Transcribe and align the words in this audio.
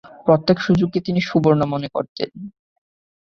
প্রত্যেক 0.25 0.57
সুযোগকে 0.59 0.99
তিনি 1.01 1.19
সুবর্ণ 1.21 1.61
মনে 1.65 1.87
করতেন। 1.89 2.29